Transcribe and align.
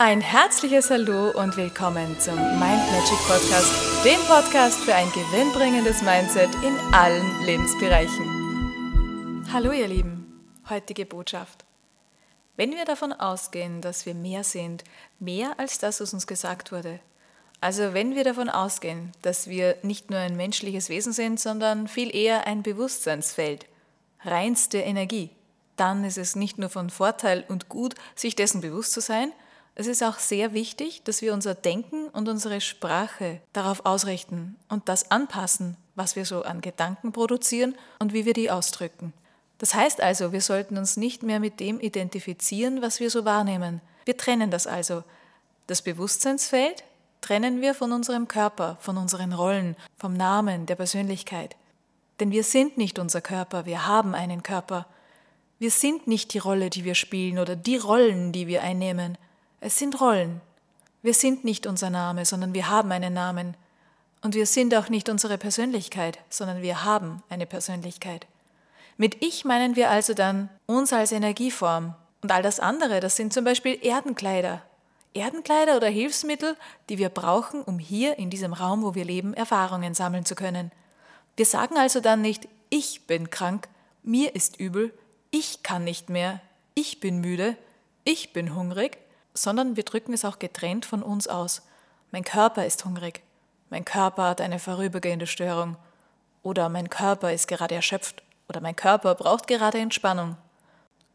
Ein 0.00 0.20
herzliches 0.20 0.90
Hallo 0.90 1.30
und 1.30 1.56
willkommen 1.56 2.20
zum 2.20 2.36
Mind 2.36 2.60
Magic 2.60 3.18
Podcast, 3.26 4.04
dem 4.04 4.20
Podcast 4.28 4.78
für 4.78 4.94
ein 4.94 5.10
gewinnbringendes 5.10 6.02
Mindset 6.02 6.54
in 6.62 6.78
allen 6.94 7.44
Lebensbereichen. 7.44 9.44
Hallo 9.52 9.72
ihr 9.72 9.88
Lieben, 9.88 10.40
heutige 10.70 11.04
Botschaft. 11.04 11.64
Wenn 12.54 12.76
wir 12.76 12.84
davon 12.84 13.12
ausgehen, 13.12 13.80
dass 13.80 14.06
wir 14.06 14.14
mehr 14.14 14.44
sind, 14.44 14.84
mehr 15.18 15.58
als 15.58 15.80
das, 15.80 16.00
was 16.00 16.14
uns 16.14 16.28
gesagt 16.28 16.70
wurde, 16.70 17.00
also 17.60 17.92
wenn 17.92 18.14
wir 18.14 18.22
davon 18.22 18.48
ausgehen, 18.48 19.10
dass 19.22 19.48
wir 19.48 19.78
nicht 19.82 20.10
nur 20.10 20.20
ein 20.20 20.36
menschliches 20.36 20.90
Wesen 20.90 21.12
sind, 21.12 21.40
sondern 21.40 21.88
viel 21.88 22.14
eher 22.14 22.46
ein 22.46 22.62
Bewusstseinsfeld, 22.62 23.66
reinste 24.22 24.78
Energie, 24.78 25.30
dann 25.74 26.04
ist 26.04 26.18
es 26.18 26.36
nicht 26.36 26.56
nur 26.56 26.68
von 26.68 26.88
Vorteil 26.88 27.44
und 27.48 27.68
gut, 27.68 27.96
sich 28.14 28.36
dessen 28.36 28.60
bewusst 28.60 28.92
zu 28.92 29.00
sein, 29.00 29.32
es 29.78 29.86
ist 29.86 30.02
auch 30.02 30.18
sehr 30.18 30.54
wichtig, 30.54 31.04
dass 31.04 31.22
wir 31.22 31.32
unser 31.32 31.54
Denken 31.54 32.08
und 32.08 32.28
unsere 32.28 32.60
Sprache 32.60 33.40
darauf 33.52 33.86
ausrichten 33.86 34.56
und 34.68 34.88
das 34.88 35.12
anpassen, 35.12 35.76
was 35.94 36.16
wir 36.16 36.24
so 36.24 36.42
an 36.42 36.60
Gedanken 36.60 37.12
produzieren 37.12 37.76
und 38.00 38.12
wie 38.12 38.24
wir 38.24 38.32
die 38.32 38.50
ausdrücken. 38.50 39.12
Das 39.58 39.74
heißt 39.74 40.00
also, 40.00 40.32
wir 40.32 40.40
sollten 40.40 40.78
uns 40.78 40.96
nicht 40.96 41.22
mehr 41.22 41.38
mit 41.38 41.60
dem 41.60 41.78
identifizieren, 41.78 42.82
was 42.82 42.98
wir 42.98 43.08
so 43.08 43.24
wahrnehmen. 43.24 43.80
Wir 44.04 44.16
trennen 44.16 44.50
das 44.50 44.66
also. 44.66 45.04
Das 45.68 45.82
Bewusstseinsfeld 45.82 46.82
trennen 47.20 47.60
wir 47.60 47.72
von 47.72 47.92
unserem 47.92 48.26
Körper, 48.26 48.78
von 48.80 48.96
unseren 48.96 49.32
Rollen, 49.32 49.76
vom 49.96 50.12
Namen, 50.12 50.66
der 50.66 50.74
Persönlichkeit. 50.74 51.54
Denn 52.18 52.32
wir 52.32 52.42
sind 52.42 52.78
nicht 52.78 52.98
unser 52.98 53.20
Körper, 53.20 53.64
wir 53.64 53.86
haben 53.86 54.16
einen 54.16 54.42
Körper. 54.42 54.86
Wir 55.60 55.70
sind 55.70 56.08
nicht 56.08 56.34
die 56.34 56.38
Rolle, 56.38 56.68
die 56.68 56.84
wir 56.84 56.96
spielen 56.96 57.38
oder 57.38 57.54
die 57.54 57.76
Rollen, 57.76 58.32
die 58.32 58.48
wir 58.48 58.64
einnehmen. 58.64 59.16
Es 59.60 59.76
sind 59.76 60.00
Rollen. 60.00 60.40
Wir 61.02 61.14
sind 61.14 61.44
nicht 61.44 61.66
unser 61.66 61.90
Name, 61.90 62.24
sondern 62.24 62.54
wir 62.54 62.68
haben 62.68 62.92
einen 62.92 63.12
Namen. 63.12 63.56
Und 64.22 64.34
wir 64.34 64.46
sind 64.46 64.74
auch 64.74 64.88
nicht 64.88 65.08
unsere 65.08 65.36
Persönlichkeit, 65.36 66.18
sondern 66.28 66.62
wir 66.62 66.84
haben 66.84 67.22
eine 67.28 67.46
Persönlichkeit. 67.46 68.26
Mit 68.96 69.22
Ich 69.22 69.44
meinen 69.44 69.74
wir 69.74 69.90
also 69.90 70.14
dann 70.14 70.48
uns 70.66 70.92
als 70.92 71.12
Energieform. 71.12 71.94
Und 72.22 72.32
all 72.32 72.42
das 72.42 72.60
andere, 72.60 73.00
das 73.00 73.16
sind 73.16 73.32
zum 73.32 73.44
Beispiel 73.44 73.78
Erdenkleider. 73.82 74.62
Erdenkleider 75.14 75.76
oder 75.76 75.88
Hilfsmittel, 75.88 76.56
die 76.88 76.98
wir 76.98 77.08
brauchen, 77.08 77.62
um 77.62 77.78
hier 77.78 78.18
in 78.18 78.30
diesem 78.30 78.52
Raum, 78.52 78.82
wo 78.82 78.94
wir 78.94 79.04
leben, 79.04 79.34
Erfahrungen 79.34 79.94
sammeln 79.94 80.24
zu 80.24 80.34
können. 80.34 80.70
Wir 81.36 81.46
sagen 81.46 81.76
also 81.78 82.00
dann 82.00 82.20
nicht, 82.20 82.48
ich 82.70 83.06
bin 83.06 83.30
krank, 83.30 83.68
mir 84.02 84.36
ist 84.36 84.60
übel, 84.60 84.92
ich 85.30 85.62
kann 85.62 85.84
nicht 85.84 86.10
mehr, 86.10 86.40
ich 86.74 87.00
bin 87.00 87.20
müde, 87.20 87.56
ich 88.04 88.32
bin 88.32 88.54
hungrig, 88.54 88.98
sondern 89.42 89.76
wir 89.76 89.84
drücken 89.84 90.12
es 90.12 90.24
auch 90.24 90.38
getrennt 90.38 90.84
von 90.84 91.02
uns 91.02 91.28
aus. 91.28 91.62
Mein 92.10 92.24
Körper 92.24 92.66
ist 92.66 92.84
hungrig, 92.84 93.22
mein 93.70 93.84
Körper 93.84 94.24
hat 94.24 94.40
eine 94.40 94.58
vorübergehende 94.58 95.26
Störung 95.26 95.76
oder 96.42 96.68
mein 96.68 96.90
Körper 96.90 97.32
ist 97.32 97.46
gerade 97.46 97.74
erschöpft 97.74 98.22
oder 98.48 98.60
mein 98.60 98.74
Körper 98.74 99.14
braucht 99.14 99.46
gerade 99.46 99.78
Entspannung. 99.78 100.36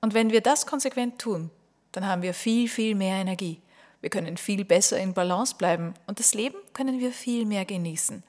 Und 0.00 0.14
wenn 0.14 0.30
wir 0.30 0.40
das 0.40 0.66
konsequent 0.66 1.18
tun, 1.18 1.50
dann 1.92 2.06
haben 2.06 2.22
wir 2.22 2.34
viel, 2.34 2.68
viel 2.68 2.94
mehr 2.94 3.16
Energie. 3.16 3.60
Wir 4.00 4.10
können 4.10 4.36
viel 4.36 4.64
besser 4.64 4.98
in 4.98 5.14
Balance 5.14 5.54
bleiben 5.56 5.94
und 6.06 6.18
das 6.18 6.34
Leben 6.34 6.56
können 6.72 7.00
wir 7.00 7.12
viel 7.12 7.44
mehr 7.44 7.64
genießen, 7.64 8.22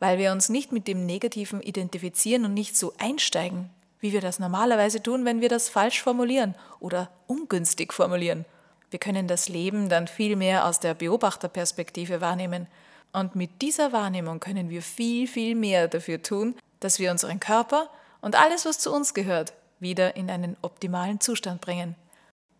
weil 0.00 0.18
wir 0.18 0.32
uns 0.32 0.48
nicht 0.48 0.72
mit 0.72 0.88
dem 0.88 1.06
Negativen 1.06 1.60
identifizieren 1.60 2.44
und 2.44 2.54
nicht 2.54 2.76
so 2.76 2.94
einsteigen, 2.98 3.70
wie 4.00 4.12
wir 4.12 4.20
das 4.20 4.38
normalerweise 4.38 5.02
tun, 5.02 5.24
wenn 5.24 5.40
wir 5.40 5.48
das 5.48 5.68
falsch 5.68 6.02
formulieren 6.02 6.54
oder 6.80 7.10
ungünstig 7.26 7.92
formulieren 7.92 8.44
wir 8.90 8.98
können 8.98 9.28
das 9.28 9.48
Leben 9.48 9.88
dann 9.88 10.08
viel 10.08 10.36
mehr 10.36 10.66
aus 10.66 10.80
der 10.80 10.94
Beobachterperspektive 10.94 12.20
wahrnehmen. 12.20 12.66
Und 13.12 13.36
mit 13.36 13.62
dieser 13.62 13.92
Wahrnehmung 13.92 14.40
können 14.40 14.70
wir 14.70 14.82
viel, 14.82 15.26
viel 15.26 15.54
mehr 15.54 15.88
dafür 15.88 16.22
tun, 16.22 16.54
dass 16.80 16.98
wir 16.98 17.10
unseren 17.10 17.40
Körper 17.40 17.88
und 18.20 18.34
alles, 18.34 18.64
was 18.64 18.78
zu 18.78 18.92
uns 18.92 19.14
gehört, 19.14 19.52
wieder 19.80 20.16
in 20.16 20.30
einen 20.30 20.56
optimalen 20.62 21.20
Zustand 21.20 21.60
bringen. 21.60 21.94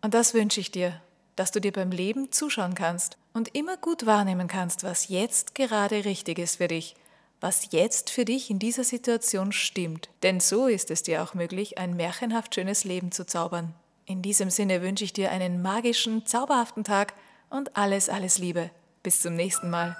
Und 0.01 0.13
das 0.13 0.33
wünsche 0.33 0.59
ich 0.59 0.71
dir, 0.71 1.01
dass 1.35 1.51
du 1.51 1.61
dir 1.61 1.71
beim 1.71 1.91
Leben 1.91 2.31
zuschauen 2.31 2.75
kannst 2.75 3.17
und 3.33 3.55
immer 3.55 3.77
gut 3.77 4.05
wahrnehmen 4.05 4.47
kannst, 4.47 4.83
was 4.83 5.09
jetzt 5.09 5.55
gerade 5.55 6.05
richtig 6.05 6.39
ist 6.39 6.57
für 6.57 6.67
dich, 6.67 6.95
was 7.41 7.71
jetzt 7.71 8.09
für 8.09 8.25
dich 8.25 8.49
in 8.49 8.59
dieser 8.59 8.83
Situation 8.83 9.51
stimmt. 9.51 10.09
Denn 10.23 10.39
so 10.39 10.67
ist 10.67 10.91
es 10.91 11.03
dir 11.03 11.23
auch 11.23 11.33
möglich, 11.33 11.77
ein 11.77 11.95
märchenhaft 11.95 12.55
schönes 12.55 12.83
Leben 12.83 13.11
zu 13.11 13.25
zaubern. 13.25 13.73
In 14.09 14.23
diesem 14.23 14.49
Sinne 14.49 14.81
wünsche 14.81 15.03
ich 15.03 15.13
dir 15.13 15.29
einen 15.29 15.61
magischen, 15.61 16.25
zauberhaften 16.25 16.83
Tag 16.83 17.13
und 17.51 17.77
alles, 17.77 18.09
alles 18.09 18.39
Liebe. 18.39 18.71
Bis 19.03 19.21
zum 19.21 19.35
nächsten 19.35 19.69
Mal. 19.69 19.95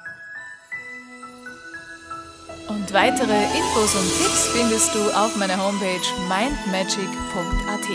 Und 2.69 2.91
weitere 2.91 3.43
Infos 3.55 3.93
und 3.93 4.09
Tipps 4.17 4.47
findest 4.47 4.95
du 4.95 5.11
auf 5.11 5.35
meiner 5.35 5.63
Homepage 5.63 6.01
mindmagic.at. 6.27 7.87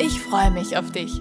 Ich 0.00 0.18
freue 0.22 0.50
mich 0.50 0.78
auf 0.78 0.90
dich. 0.90 1.20